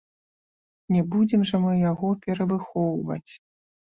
Не 0.93 1.01
будзем 1.15 1.43
жа 1.49 1.59
мы 1.65 1.75
яго 1.91 2.09
перавыхоўваць. 2.23 3.31